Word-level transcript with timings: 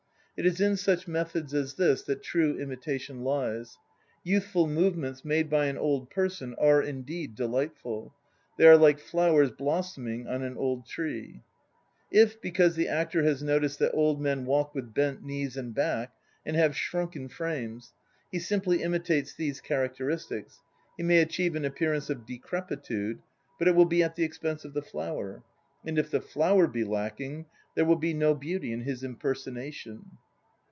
It 0.37 0.47
is 0.47 0.59
in 0.59 0.75
such 0.75 1.07
methods 1.07 1.53
as 1.53 1.75
this 1.75 2.01
that 2.05 2.23
true 2.23 2.57
imitation 2.59 3.21
lies.... 3.23 3.77
Youth 4.23 4.45
ful 4.45 4.65
movements 4.65 5.23
made 5.23 5.51
by 5.51 5.67
an 5.67 5.77
old 5.77 6.09
person 6.09 6.55
are, 6.55 6.81
indeed, 6.81 7.35
delightful; 7.35 8.15
they 8.57 8.65
are 8.67 8.75
like 8.75 8.97
flowers 8.99 9.51
blossoming 9.51 10.25
on 10.27 10.41
an 10.41 10.57
old 10.57 10.87
tree. 10.87 11.43
If, 12.09 12.41
because 12.41 12.73
the 12.75 12.87
actor 12.87 13.21
has 13.21 13.43
noticed 13.43 13.77
that 13.79 13.93
old 13.93 14.19
men 14.19 14.45
walk 14.45 14.73
with 14.73 14.95
bent 14.95 15.21
knees 15.21 15.55
and 15.57 15.75
back 15.75 16.11
and 16.43 16.55
have 16.55 16.75
shrunken 16.75 17.29
frames, 17.29 17.93
he 18.31 18.39
simply 18.39 18.81
imitates 18.81 19.35
these 19.35 19.61
characteristics, 19.61 20.59
he 20.97 21.03
may 21.03 21.19
achieve 21.19 21.53
an 21.53 21.65
appearance 21.65 22.09
of 22.09 22.25
decrepitude, 22.25 23.19
but 23.59 23.67
it 23.67 23.75
will 23.75 23.85
be 23.85 24.01
at 24.01 24.15
the 24.15 24.23
expense 24.23 24.65
of 24.65 24.73
the 24.73 24.81
"flower." 24.81 25.43
And 25.85 25.99
if 25.99 26.09
the 26.09 26.19
"flower" 26.21 26.65
be 26.65 26.83
larking 26.83 27.45
there 27.75 27.85
will 27.85 27.95
be 27.97 28.15
no 28.15 28.33
beauty 28.33 28.73
in 28.73 28.81
his 28.81 29.03
impersonation. 29.03 30.03